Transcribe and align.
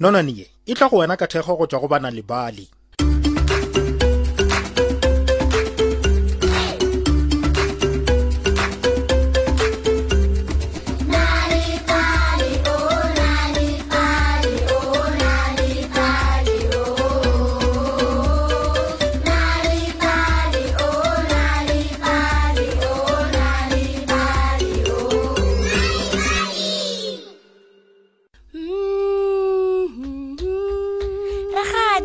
nonanie 0.00 0.46
e 0.66 0.74
tla 0.74 0.88
go 0.88 0.96
wena 1.00 1.16
ka 1.20 1.26
thekgo 1.30 1.54
go 1.56 1.66
tswa 1.66 1.80
go 1.82 1.88
bana 1.92 2.10
le 2.10 2.22
bale 2.30 2.64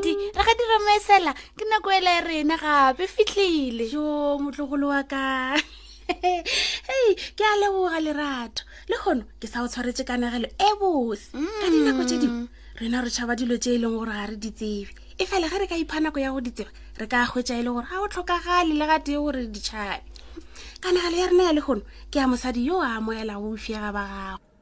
moradi 0.05 0.32
re 0.32 0.32
ga 0.45 0.54
di 0.58 0.64
romesela 0.72 1.32
ke 1.58 1.64
nako 1.70 1.90
ele 1.90 2.12
e 2.20 2.22
rena 2.22 2.55
gape 2.58 3.08
fitlhile 3.08 3.90
jo 3.90 4.38
motlogolo 4.40 4.88
wa 4.94 5.02
ka 5.04 5.55
hei 6.05 7.05
ke 7.36 7.44
a 7.44 7.54
leboga 7.59 7.98
lerato 8.05 8.62
le 8.90 8.96
kgono 9.02 9.23
ke 9.41 9.48
sa 9.49 9.63
o 9.63 9.68
tshwaretse 9.68 10.05
kanagelo 10.05 10.48
e 10.62 10.70
bose 10.80 11.32
ka 11.34 11.68
dinako 11.73 12.04
tse 12.05 12.18
dingwe 12.22 12.38
mm. 12.38 12.48
rena 12.80 13.02
re 13.02 13.10
tšhaba 13.10 13.34
dilo 13.36 13.58
tse 13.58 13.76
e 13.76 13.77
leng 13.82 13.96
gore 13.98 14.12
ga 14.13 14.26
re 14.30 14.36
di 14.38 14.52
tsebe 14.54 14.90
e 15.18 15.23
fela 15.26 15.49
ge 15.49 15.58
re 15.58 15.66
ka 15.68 15.76
ipha 15.80 15.98
nako 15.99 16.20
ya 16.22 16.30
go 16.32 16.40
di 16.46 16.52
tseba 16.54 16.72
re 17.02 17.05
ka 17.10 17.26
kgwetsa 17.26 17.58
e 17.60 17.63
le 17.66 17.72
gore 17.74 17.88
ga 17.90 17.98
o 18.02 18.08
tlhokagale 18.08 18.74
le 18.77 18.85
ga 18.85 18.98
tee 19.02 19.18
gore 19.18 19.40
re 19.41 19.48
ditšhabe 19.49 20.05
kanagelo 20.85 21.18
ya 21.18 21.27
rena 21.34 21.44
ya 21.49 21.54
le 21.58 21.62
kgono 21.66 21.82
ke 22.13 22.18
a 22.22 22.27
mosadi 22.30 22.62
yo 22.66 22.77
a 22.82 23.02
amoela 23.02 23.41
go 23.41 23.58
bofiega 23.58 23.90
ba 23.90 24.04
gago 24.05 24.54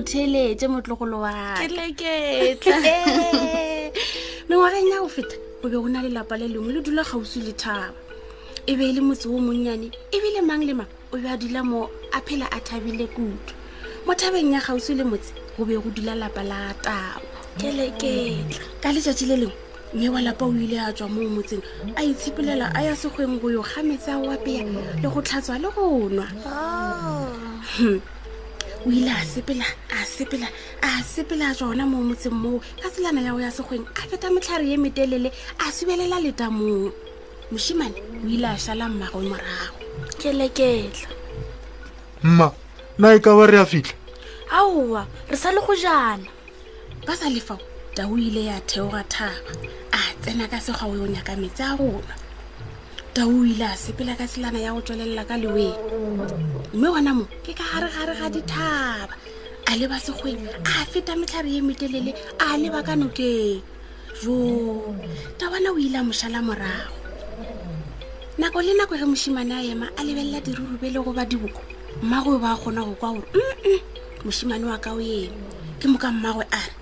o 0.00 0.02
theletse 0.02 0.64
motlogolo 0.74 1.16
wakeleketla 1.24 2.78
eh, 2.92 3.92
mengwageng 4.48 4.88
ya 4.88 5.00
go 5.04 5.08
feta 5.14 5.36
o 5.62 5.68
be 5.68 5.76
o 5.76 5.86
na 5.88 6.00
lelapa 6.00 6.38
le 6.38 6.48
lengwe 6.48 6.72
le 6.72 6.80
dula 6.80 7.04
gausi 7.04 7.40
le 7.44 7.52
thaba 7.52 7.92
e 8.66 8.76
be 8.76 8.80
e 8.88 8.92
le 8.92 9.00
motse 9.00 9.26
o 9.28 9.36
monnyane 9.38 9.90
ebile 10.12 10.38
e 10.40 10.42
mang 10.42 10.62
le 10.64 10.72
mang 10.72 10.88
o 11.12 11.18
be 11.18 11.28
a 11.28 11.36
dula 11.36 11.62
mo 11.62 11.90
a 12.12 12.20
phela 12.22 12.46
a 12.50 12.58
thabile 12.60 13.06
kutu 13.12 13.36
mo 14.06 14.14
thabeng 14.14 14.52
ya 14.52 14.60
gausi 14.60 14.94
le 14.96 15.04
motse 15.04 15.34
go 15.58 15.64
be 15.66 15.76
go 15.76 15.90
dula 15.90 16.14
lapa 16.16 16.42
la 16.42 16.72
tabo 16.80 17.20
keleketla 17.60 18.56
ka 18.80 18.88
letsatsi 18.92 19.28
le 19.28 19.36
lengwe 19.36 19.52
mme 19.92 20.08
wa 20.14 20.20
lapa 20.22 20.44
o 20.46 20.52
ile 20.52 20.80
a 20.80 20.92
tswa 20.92 21.08
mo 21.08 21.20
motseng 21.28 21.60
a 21.96 22.00
itshipelela 22.04 22.72
a 22.74 22.80
ya 22.88 22.96
segweng 22.96 23.36
go 23.40 23.50
yo 23.50 23.60
gametsa 23.60 24.16
o 24.16 24.32
apeya 24.32 24.64
le 25.02 25.08
go 25.12 25.20
tlhatswa 25.20 25.58
le 25.60 25.68
go 25.74 26.08
nwa 26.08 26.26
oh. 26.46 27.26
hmm 27.76 28.00
o 28.86 28.90
ile 28.90 29.10
a 29.10 29.24
sepela 29.24 29.64
a 29.90 30.04
sepela 30.04 30.46
a 30.82 31.02
sepela 31.02 31.52
jona 31.56 31.84
mo 31.86 32.00
motseng 32.02 32.32
moo 32.32 32.60
ka 32.80 32.88
tselana 32.88 33.20
ya 33.20 33.32
go 33.32 33.38
ya 33.40 33.50
segweng 33.50 33.84
a 33.88 34.00
feta 34.08 34.28
motlhare 34.30 34.64
ye 34.66 34.76
metelele 34.76 35.32
a 35.60 35.64
sibelela 35.72 36.16
letamong 36.20 36.90
moshimane 37.52 37.98
o 38.24 38.28
ile 38.28 38.46
a 38.48 38.56
šala 38.56 38.88
mmago 38.88 39.20
morago 39.20 39.66
ke 40.18 40.32
leketla 40.32 41.08
mma 42.24 42.48
nna 42.98 43.08
e 43.16 43.20
ka 43.20 43.36
ba 43.36 43.44
re 43.46 43.58
a 43.60 43.66
fitlha 43.66 43.96
aowa 44.50 45.04
re 45.28 45.36
sa 45.36 45.52
le 45.52 45.60
go 45.60 45.76
jana 45.76 46.24
ba 47.06 47.16
sa 47.16 47.28
lefao 47.28 47.60
tao 47.94 48.16
ile 48.16 48.44
ya 48.48 48.60
theoga 48.64 49.02
thaba 49.04 49.36
a 49.92 49.98
tsena 50.24 50.48
ka 50.48 50.56
segwa 50.60 50.88
o 50.88 50.96
yong 50.96 51.16
ya 51.16 51.22
ka 51.22 51.36
metse 51.36 51.60
a 51.60 51.76
rona 51.76 52.16
tao 53.14 53.26
tota 53.30 53.46
ile 53.52 53.64
a 53.66 53.76
sepela 53.76 54.14
ka 54.16 54.26
tselana 54.26 54.58
ya 54.58 54.70
go 54.72 54.80
tswelelela 54.80 55.24
ka 55.26 55.34
lewen 55.36 55.74
mme 56.74 56.88
gona 56.94 57.12
mo 57.18 57.24
ke 57.44 57.52
ka 57.58 57.64
gare 57.72 57.90
gare 57.90 58.14
ga 58.14 58.28
dithaba 58.30 59.10
a 59.66 59.72
leba 59.78 59.98
segweng 59.98 60.46
a 60.46 60.86
feta 60.86 61.16
metlhare 61.18 61.50
ye 61.50 61.58
metelele 61.60 62.14
a 62.38 62.54
leba 62.56 62.82
ka 62.86 62.94
nokeng 62.94 63.62
joo 64.22 64.94
tabana 65.38 65.74
o 65.74 65.78
ile 65.78 65.98
a 65.98 66.06
mošala 66.06 66.38
morago 66.40 66.94
nako 68.38 68.62
le 68.62 68.72
nako 68.78 68.94
ge 68.94 69.06
mosimane 69.10 69.54
a 69.58 69.62
ema 69.66 69.86
a 69.98 70.00
lebelela 70.06 70.38
dirurubele 70.40 70.98
e 71.00 71.02
goba 71.02 71.24
diboko 71.26 71.60
mmagoe 72.02 72.38
ba 72.38 72.54
kgona 72.54 72.82
go 72.86 72.94
kwa 72.94 73.10
gore 73.18 73.30
mm 73.34 73.80
mosimane 74.24 74.62
wa 74.70 74.78
ka 74.78 74.94
o 74.94 75.00
ena 75.02 75.34
ke 75.82 75.86
mo 75.90 75.98
ka 75.98 76.14
mmagwe 76.14 76.46
a 76.54 76.60
re 76.62 76.78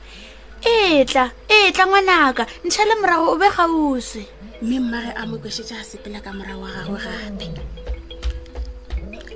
etla 0.66 1.24
etla 1.48 1.84
ngwanaka 1.86 2.42
ntšha 2.66 2.82
le 2.88 2.94
morago 3.00 3.26
o 3.30 3.36
be 3.40 3.48
gause 3.56 4.20
mme 4.62 4.78
mmare 4.82 5.10
a 5.20 5.26
mokwešetša 5.30 5.76
a 5.80 5.84
sepela 5.84 6.18
ka 6.24 6.30
morago 6.34 6.62
wa 6.64 6.70
gagwe 6.74 6.98
gape 6.98 7.48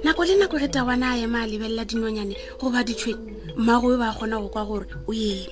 nako 0.05 0.23
le 0.25 0.35
nako 0.37 0.57
re 0.59 0.69
tawana 0.69 1.15
a 1.15 1.17
ema 1.17 1.41
a 1.43 1.47
lebelela 1.47 1.85
dinonyane 1.85 2.35
goba 2.61 2.83
ditshwene 2.83 3.35
mmago 3.57 3.95
e 3.95 3.97
ba 3.97 4.13
kgona 4.15 4.41
go 4.43 4.49
kwa 4.49 4.65
gore 4.65 4.87
o 5.09 5.13
eme 5.15 5.49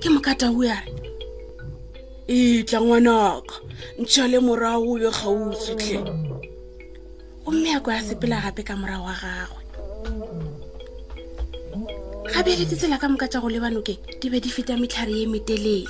ke 0.00 0.08
mokata 0.10 0.52
o 0.52 0.62
yare 0.64 0.92
etla 2.28 2.80
ngwanaka 2.80 3.54
ntšha 4.00 4.28
le 4.28 4.38
morago 4.40 4.92
o 4.92 4.96
be 5.00 5.08
gause 5.08 5.74
tlhe 5.76 5.96
gomme 7.44 7.68
yako 7.72 7.92
ya 7.92 8.02
sepela 8.02 8.40
gape 8.44 8.62
ka 8.62 8.76
morago 8.76 9.04
wa 9.08 9.16
gagwe 9.16 10.51
gabjale 12.32 12.64
ditsela 12.64 12.96
ka 13.00 13.08
moka 13.12 13.28
tša 13.28 13.44
go 13.44 13.48
lebanokeng 13.52 14.00
di 14.20 14.26
be 14.32 14.40
di 14.40 14.48
feta 14.48 14.72
metlhare 14.72 15.12
ye 15.12 15.26
metelele 15.28 15.84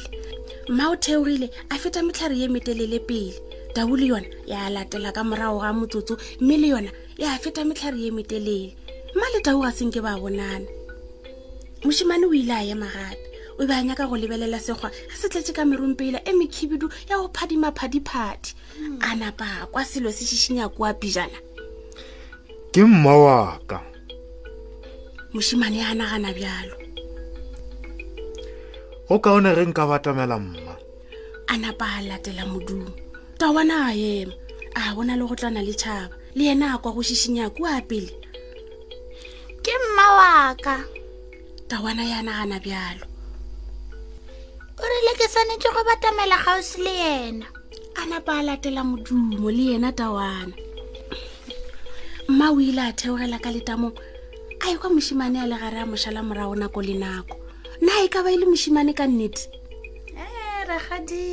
mma 0.74 0.90
o 0.90 0.96
theogile 0.98 1.46
a 1.70 1.78
feta 1.78 2.02
metlhare 2.02 2.34
ye 2.34 2.48
metelele 2.50 2.98
pele 2.98 3.30
tau 3.74 3.86
le 3.94 4.06
yona 4.10 4.26
ya 4.50 4.66
latela 4.66 5.14
ka 5.14 5.22
morago 5.22 5.62
ga 5.62 5.70
motsotso 5.72 6.18
mme 6.42 6.56
le 6.62 6.68
yona 6.74 6.90
ya 7.16 7.38
feta 7.38 7.62
metlhare 7.64 7.94
ye 7.94 8.10
metelele 8.10 8.74
mma 9.14 9.26
le 9.34 9.38
tau 9.46 9.62
ga 9.62 9.70
senke 9.70 10.02
ba 10.02 10.18
bonana 10.18 10.66
mošimane 11.86 12.26
o 12.26 12.34
ile 12.34 12.50
a 12.58 12.66
ema 12.74 12.90
gape 12.90 13.22
o 13.62 13.62
be 13.62 13.72
a 13.78 13.86
nyaka 13.86 14.10
go 14.10 14.18
lebelela 14.18 14.58
sekgwa 14.58 14.90
ga 14.90 15.14
se 15.14 15.30
tletse 15.30 15.54
ka 15.54 15.62
merompeila 15.62 16.18
e 16.26 16.32
mekhibidu 16.34 16.90
ya 17.06 17.22
go 17.22 17.30
phadimaphadiphadi 17.30 18.50
a 18.98 19.14
napa 19.14 19.70
kwa 19.70 19.84
selo 19.86 20.10
se 20.10 20.26
šišinya 20.26 20.66
kua 20.74 20.90
pijana 20.94 21.38
ke 22.74 22.82
mmawaka 22.82 23.91
mošimane 25.34 25.80
a 25.80 25.92
nagana 26.00 26.30
bjalo 26.38 26.74
go 29.08 29.16
kaone 29.24 29.50
re 29.58 29.64
nka 29.70 29.84
batamela 29.90 30.36
mma 30.42 30.74
a 31.52 31.56
napa 31.62 31.86
a 31.98 32.00
latela 32.08 32.44
modumo 32.52 32.90
tawana 33.40 33.76
a 33.88 33.92
ema 33.96 34.34
a 34.80 34.94
bona 34.94 35.14
le 35.16 35.24
go 35.28 35.34
tlana 35.38 35.60
le 35.66 35.72
tšhaba 35.80 36.06
le 36.36 36.42
yena 36.48 36.66
a 36.74 36.78
kwa 36.82 36.90
go 36.94 37.02
šišinya 37.08 37.46
kua 37.56 37.80
pele 37.88 38.12
ke 39.64 39.72
mma 39.82 40.06
wa 40.18 40.32
ka 40.64 40.76
tawana 41.68 42.04
ya 42.12 42.20
nagana 42.22 42.58
bjalo 42.64 43.04
o 44.82 44.84
rile 44.90 45.12
ke 45.18 45.26
swanetse 45.32 45.68
go 45.74 45.80
batamela 45.88 46.36
kgauswi 46.44 46.80
le 46.84 46.94
yena 47.04 47.46
a 48.00 48.02
napa 48.06 48.32
a 48.40 48.42
latela 48.48 48.82
modumo 48.84 49.48
le 49.56 49.64
yena 49.72 49.88
tawana 49.96 50.54
mma 52.28 52.46
o 52.52 52.60
ile 52.60 52.82
a 52.90 52.92
theogela 52.92 53.38
ka 53.40 53.48
letamo 53.54 53.88
a 54.64 54.68
ye 54.70 54.76
kwa 54.78 54.90
mosimane 54.90 55.42
a 55.42 55.46
le 55.46 55.56
gare 55.58 55.78
a 55.82 55.84
mošala 55.84 56.22
morago 56.22 56.54
nako 56.54 56.82
le 56.82 56.94
nako 56.94 57.34
nna 57.82 57.92
a 57.98 58.04
e 58.04 58.08
ka 58.08 58.22
ba 58.22 58.30
e 58.30 58.36
le 58.38 58.46
mosimane 58.46 58.94
ka 58.94 59.06
nnete 59.10 59.50
ee 60.14 60.22
eh, 60.22 60.62
ragadi 60.70 61.26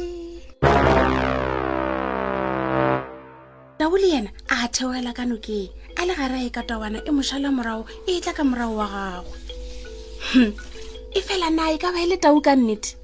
tao 3.78 3.94
le 3.98 4.08
yena 4.10 4.32
a 4.50 4.66
theoela 4.74 5.14
ka 5.14 5.26
nokeng 5.30 5.70
a 6.02 6.06
le 6.10 6.14
gare 6.18 6.38
a 6.42 6.46
e 6.46 6.50
ka 6.50 6.64
tawana 6.66 7.06
e 7.06 7.12
mošala 7.14 7.54
morago 7.54 7.86
e 8.10 8.18
tla 8.20 8.34
ka 8.34 8.42
morago 8.44 8.74
wa 8.82 8.88
gagwe 8.90 9.38
hmm. 10.34 10.52
e 11.14 11.20
fela 11.22 11.50
nna 11.54 11.70
e 11.72 11.78
ka 11.78 11.94
ba 11.94 12.02
e 12.02 12.10
le 12.10 12.18
tau 12.18 12.34
ka 12.42 12.58
nnete 12.58 12.96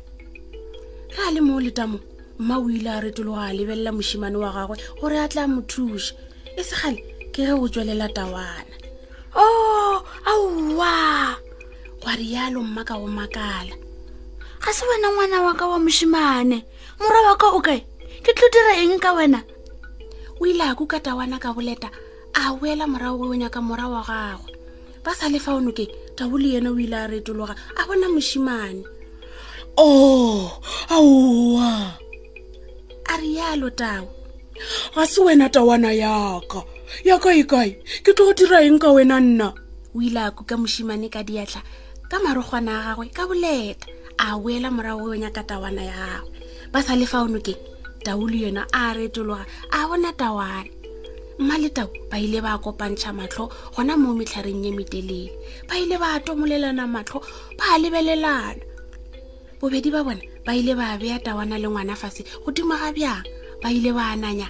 ga 1.14 1.22
a 1.30 1.34
le 1.38 1.42
moo 1.46 1.62
letamo 1.62 2.02
mma 2.42 2.58
o 2.58 2.66
ile 2.70 2.90
a 2.90 2.98
retologa 3.02 3.54
a 3.54 3.54
lebelela 3.54 3.94
mosimane 3.94 4.42
wa 4.42 4.50
gagwe 4.50 4.82
gore 4.98 5.22
a 5.22 5.30
tla 5.30 5.46
mothuša 5.46 6.18
e 6.58 6.64
segale 6.66 7.30
ke 7.30 7.46
ge 7.46 7.54
o 7.54 7.70
tswelela 7.70 8.10
tawana 8.10 8.74
o 9.36 9.44
oh, 9.44 9.96
aowa 10.26 11.36
gwa 12.00 12.14
rialo 12.16 12.64
mmaka 12.64 12.96
wo 12.96 13.06
makala 13.08 13.76
ga 14.66 14.72
se 14.74 14.86
wena 14.88 15.12
ngwana 15.12 15.38
wa 15.44 15.54
ka 15.54 15.68
wa 15.68 15.78
mosimane 15.80 16.64
mora 17.00 17.20
wa 17.28 17.36
ka 17.36 17.48
o 17.52 17.60
kae 17.60 17.80
ke 18.24 18.32
tlo 18.34 18.48
dira 18.54 18.74
eng 18.82 18.96
ka 19.00 19.12
wena 19.14 19.44
o 20.40 20.46
ile 20.48 20.64
a 20.64 20.72
kukata 20.76 21.12
wana 21.20 21.36
ka 21.40 21.52
boleta 21.54 21.92
a 22.34 22.56
boela 22.56 22.88
morago 22.88 23.28
o 23.28 23.36
nyaka 23.36 23.60
morago 23.62 23.94
wa 24.00 24.04
gagwe 24.08 24.50
ba 25.04 25.12
sa 25.16 25.28
le 25.28 25.38
fa 25.44 25.52
o 25.60 25.60
nokeng 25.60 25.92
tabo 26.16 26.40
le 26.40 26.56
yena 26.56 26.72
o 26.72 26.80
ile 26.80 26.96
a 26.96 27.06
retologa 27.12 27.56
a 27.76 27.82
bona 27.88 28.08
mosimane 28.08 28.88
o 29.76 29.84
oh, 29.84 30.40
aowa 30.88 32.00
a 33.12 33.14
rialo 33.20 33.68
tao 33.76 34.08
ga 34.96 35.04
se 35.04 35.20
wena 35.20 35.52
tawana 35.52 35.92
yaka 35.92 36.64
ya 37.04 37.20
kae 37.20 37.44
kae 37.44 37.72
ke 38.06 38.14
tlo 38.16 38.26
go 38.26 38.34
dira 38.38 38.62
eng 38.64 38.80
ka 38.80 38.92
wena 38.94 39.20
nna 39.20 39.50
o 39.96 40.00
ile 40.02 40.20
a 40.22 40.32
kuka 40.32 40.56
mosimane 40.58 41.10
ka 41.12 41.24
diatlha 41.26 41.60
ka 42.10 42.16
marogwana 42.24 42.72
a 42.92 42.96
gagwe 42.96 43.08
ka 43.14 43.24
boleta 43.28 43.88
a 44.18 44.40
boela 44.40 44.70
morago 44.72 45.12
o 45.12 45.16
nyaka 45.18 45.44
tawana 45.44 45.82
ya 45.84 45.96
gagwe 45.98 46.32
ba 46.72 46.80
sa 46.84 46.96
le 46.96 47.04
faonokeng 47.06 47.60
tau 48.06 48.24
le 48.30 48.38
yona 48.48 48.64
a 48.72 48.94
retologa 48.96 49.44
a 49.76 49.80
bona 49.90 50.14
tawana 50.16 50.70
mma 51.42 51.56
le 51.60 51.70
tau 51.76 51.90
ba 52.10 52.16
ile 52.20 52.40
ba 52.42 52.56
kopantšha 52.64 53.12
matlho 53.14 53.52
gona 53.76 53.98
mo 54.00 54.16
metlhareng 54.16 54.64
ye 54.64 54.72
meteleng 54.72 55.32
ba 55.68 55.76
ile 55.80 55.98
ba 56.00 56.20
tomolelana 56.24 56.88
matlho 56.88 57.20
ba 57.60 57.76
lebelelana 57.78 58.62
bobedi 59.60 59.90
ba 59.92 60.04
bone 60.06 60.22
ba 60.46 60.56
ile 60.56 60.72
ba 60.80 60.96
beya 60.98 61.20
tawana 61.20 61.60
le 61.60 61.68
ngwana 61.68 61.96
fase 61.98 62.24
godimo 62.46 62.76
ga 62.80 62.92
bjang 62.96 63.24
ba 63.62 63.68
ile 63.72 63.92
ba 63.94 64.14
ananya 64.16 64.48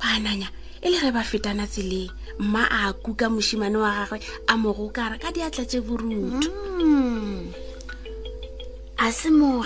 ba 0.00 0.16
ananya 0.16 0.48
e 0.84 0.90
le 0.92 0.98
re 1.00 1.10
ba 1.16 1.24
fetana 1.24 1.64
tseleng 1.64 2.12
mma 2.38 2.64
a 2.68 2.92
kuka 2.92 3.32
mosimane 3.32 3.78
wa 3.80 3.90
gagwe 4.04 4.20
a 4.52 4.52
mogokara 4.60 5.16
ka 5.16 5.32
diatla 5.32 5.64
tse 5.64 5.80
borutu 5.80 6.50
mm. 6.52 7.48
a 9.00 9.06
se 9.08 9.32
more 9.32 9.64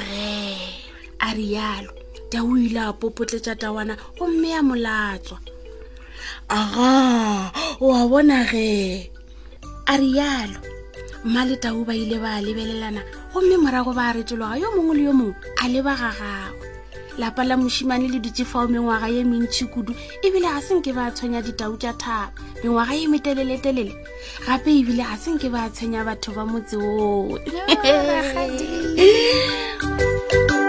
a 1.19 1.29
rialo 1.35 1.91
tao 2.31 2.55
ile 2.57 2.79
a 2.81 2.93
popotletsa 2.95 3.59
tawana 3.59 3.99
gomme 4.15 4.49
ya 4.55 4.63
molatswa 4.63 5.39
aga 6.49 7.51
oa 7.83 8.03
bona 8.07 8.47
ge 8.47 9.11
a 9.91 9.95
rialo 9.99 10.61
mma 11.27 11.43
le 11.51 11.57
tao 11.59 11.83
ba 11.83 11.99
ile 11.99 12.15
ba 12.23 12.39
lebelelana 12.39 13.03
gomme 13.35 13.59
morago 13.59 13.91
ba 13.91 14.15
a 14.15 14.15
retelwaga 14.23 14.63
yo 14.63 14.71
mongwe 14.71 14.95
le 14.97 15.03
yo 15.03 15.13
mongwe 15.19 15.35
a 15.35 15.65
leba 15.67 15.99
gagago 15.99 16.58
lapa 17.19 17.45
la 17.45 17.57
mošimane 17.57 18.09
le 18.09 18.19
dutse 18.21 18.45
fao 18.45 18.69
mengwaga 18.69 19.07
ye 19.09 19.25
mentšhi 19.27 19.65
kudu 19.75 19.93
ebile 20.27 20.47
ga 20.47 20.63
senke 20.63 20.93
ba 20.95 21.11
tshwenya 21.11 21.43
ditau 21.43 21.75
tša 21.77 21.93
thaba 21.99 22.31
mengwaga 22.63 22.95
ye 22.95 23.07
meteleletelele 23.11 23.95
gape 24.47 24.71
ebile 24.81 25.03
ga 25.03 25.17
senke 25.19 25.51
ba 25.51 25.67
tshwenya 25.71 26.05
batho 26.07 26.31
ba 26.33 26.43
motse 26.47 26.77
oo 26.77 27.39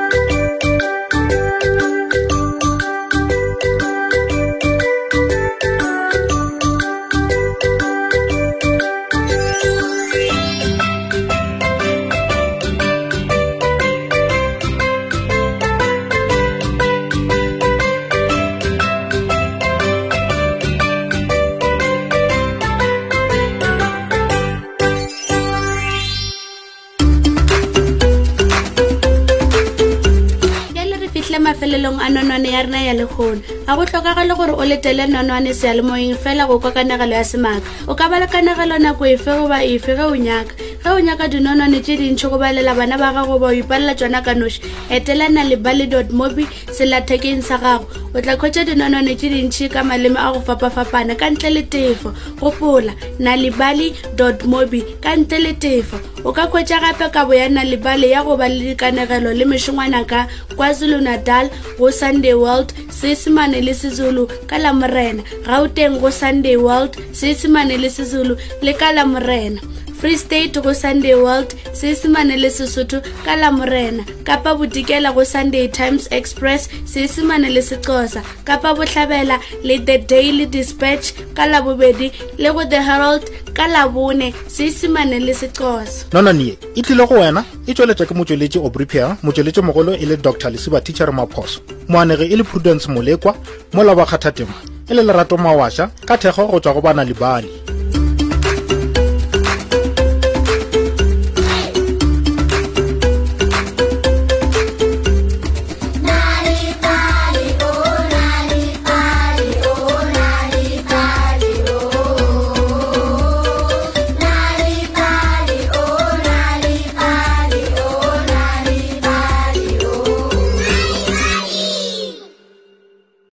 tle 31.29 31.37
mafelelong 31.45 32.01
a 32.01 32.09
nonwane 32.09 32.49
ya 32.55 32.61
rena 32.65 32.81
ya 32.81 32.93
legono 32.97 33.41
ga 33.69 33.75
go 33.77 33.85
tlhokagale 33.85 34.33
gore 34.33 34.53
o 34.57 34.65
letele 34.65 35.05
nonwane 35.05 35.53
sealemoeng 35.53 36.17
fela 36.17 36.49
go 36.49 36.57
kwa 36.57 36.71
kanagelo 36.73 37.13
ya 37.13 37.21
semaaka 37.31 37.69
o 37.85 37.93
ka 37.93 38.09
ba 38.09 38.17
le 38.17 38.25
kanagelo 38.25 38.81
nako 38.81 39.05
efe 39.13 39.31
goba 39.37 39.61
efe 39.61 39.93
ge 39.93 40.05
o 40.09 40.15
nyaka 40.17 40.49
ge 40.85 40.89
o 40.91 40.99
nyaka 40.99 41.27
dinonone 41.27 41.79
tse 41.83 41.97
dintšhi 41.97 42.29
go 42.29 42.37
balela 42.39 42.71
bana 42.73 42.95
ba 42.97 43.11
gago 43.11 43.35
ba 43.39 43.51
o 43.51 43.53
ipalela 43.53 43.95
tsona 43.99 44.21
ka 44.23 44.31
noši 44.31 44.63
etelana 44.89 45.43
le 45.43 45.57
bally 45.59 45.85
dot 45.91 46.07
mobi 46.15 46.47
selathekeng 46.71 47.43
sa 47.43 47.59
gago 47.59 47.83
o 48.15 48.21
tla 48.23 48.39
kgwetsa 48.39 48.63
dinonone 48.63 49.11
tse 49.19 49.27
dintšhi 49.29 49.67
ka 49.69 49.83
maleme 49.83 50.15
a 50.15 50.31
go 50.31 50.39
fapafapana 50.39 51.17
ka 51.19 51.27
ntle 51.35 51.51
le 51.51 51.63
tefo 51.67 52.15
gopola 52.39 52.95
na 53.19 53.35
le 53.35 53.51
bally 53.51 53.91
dot 54.15 54.45
mobi 54.47 54.79
ka 55.03 55.15
ntle 55.19 55.39
le 55.39 55.53
tefo 55.59 55.99
o 56.23 56.31
ka 56.31 56.47
kgwetsa 56.47 56.79
gape 56.79 57.11
kabo 57.11 57.35
ya 57.35 57.49
na 57.51 57.67
lebale 57.67 58.07
ya 58.15 58.23
go 58.23 58.37
ba 58.39 58.47
le 58.47 58.71
dikanegelo 58.71 59.35
le 59.35 59.45
mešongwana 59.45 60.07
ka 60.07 60.27
kwazulu-natal 60.55 61.51
go 61.75 61.91
sunday 61.91 62.33
world 62.33 62.71
seesemane 62.87 63.59
le 63.67 63.75
sezulu 63.75 64.31
ka 64.47 64.55
lamorena 64.55 65.27
gauteng 65.43 65.99
go 65.99 66.07
sunday 66.07 66.55
world 66.55 66.95
seesemane 67.11 67.75
le 67.75 67.89
sezulu 67.91 68.39
le 68.63 68.71
ka 68.73 68.95
lamorena 68.95 69.59
free 69.99 70.15
state 70.15 70.53
go 70.63 70.73
sunday 70.73 71.13
world 71.13 71.53
seesemane 71.73 72.37
le 72.37 72.49
sesotho 72.49 73.01
ka 73.25 73.35
la 73.35 73.51
morena 73.51 74.03
kapa 74.23 74.55
bodikela 74.55 75.11
go 75.13 75.25
sunday 75.25 75.67
times 75.67 76.07
express 76.11 76.69
seesemane 76.85 77.49
le 77.49 77.61
sexosa 77.61 78.23
kapa 78.43 78.73
botlhabela 78.73 79.39
le 79.63 79.79
the 79.79 79.97
daily 79.97 80.45
dispatch 80.45 81.11
ka 81.35 81.45
la 81.45 81.61
bobedi 81.61 82.11
le 82.37 82.53
go 82.53 82.63
the 82.69 82.81
herald 82.81 83.25
ka 83.53 83.67
labone 83.67 84.33
seesemane 84.47 85.19
le 85.19 85.33
sexosa 85.33 86.05
nononie 86.13 86.55
e 86.75 86.81
tlile 86.81 87.05
go 87.07 87.15
wena 87.19 87.43
e 87.67 87.73
tsweletswa 87.73 88.05
ke 88.05 88.13
motsweletši 88.15 88.59
obripia 88.59 89.17
motsweletši 89.23 89.61
mogolo 89.61 89.93
e 89.95 90.05
le 90.05 90.17
dr 90.17 90.49
lesiba 90.51 90.81
teacher 90.81 91.11
maphoso 91.11 91.59
moanege 91.87 92.23
e 92.23 92.35
le 92.35 92.43
prudence 92.43 92.87
molekwa 92.87 93.35
molabakgathatema 93.73 94.53
e 94.87 94.93
le 94.93 95.03
lerato 95.03 95.37
mawaša 95.37 95.89
ka 96.05 96.15
thekgo 96.17 96.47
go 96.47 96.59
tswa 96.59 96.73
go 96.73 96.81
bana 96.81 97.03
lebale 97.03 97.68